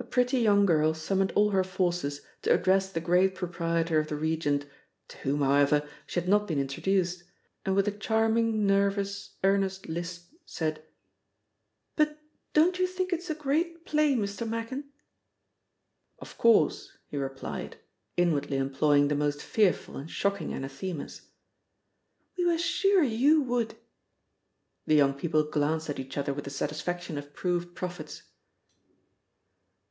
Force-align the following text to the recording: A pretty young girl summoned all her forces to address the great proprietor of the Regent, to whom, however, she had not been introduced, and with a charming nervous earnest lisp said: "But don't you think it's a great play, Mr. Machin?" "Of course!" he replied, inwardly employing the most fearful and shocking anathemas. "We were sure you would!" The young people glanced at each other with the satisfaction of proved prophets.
A 0.00 0.04
pretty 0.04 0.38
young 0.38 0.64
girl 0.64 0.94
summoned 0.94 1.32
all 1.34 1.50
her 1.50 1.64
forces 1.64 2.22
to 2.42 2.54
address 2.54 2.88
the 2.90 3.00
great 3.00 3.34
proprietor 3.34 3.98
of 3.98 4.06
the 4.06 4.14
Regent, 4.16 4.64
to 5.08 5.18
whom, 5.18 5.40
however, 5.40 5.86
she 6.06 6.20
had 6.20 6.28
not 6.28 6.46
been 6.46 6.60
introduced, 6.60 7.24
and 7.66 7.74
with 7.74 7.88
a 7.88 7.92
charming 7.92 8.64
nervous 8.64 9.34
earnest 9.42 9.88
lisp 9.88 10.32
said: 10.46 10.82
"But 11.96 12.16
don't 12.52 12.78
you 12.78 12.86
think 12.86 13.12
it's 13.12 13.28
a 13.28 13.34
great 13.34 13.84
play, 13.84 14.14
Mr. 14.14 14.48
Machin?" 14.48 14.84
"Of 16.20 16.38
course!" 16.38 16.96
he 17.08 17.16
replied, 17.16 17.76
inwardly 18.16 18.56
employing 18.56 19.08
the 19.08 19.16
most 19.16 19.42
fearful 19.42 19.96
and 19.96 20.08
shocking 20.08 20.54
anathemas. 20.54 21.22
"We 22.36 22.46
were 22.46 22.56
sure 22.56 23.02
you 23.02 23.42
would!" 23.42 23.74
The 24.86 24.94
young 24.94 25.14
people 25.14 25.42
glanced 25.42 25.90
at 25.90 25.98
each 25.98 26.16
other 26.16 26.32
with 26.32 26.44
the 26.44 26.50
satisfaction 26.50 27.18
of 27.18 27.34
proved 27.34 27.74
prophets. 27.74 28.22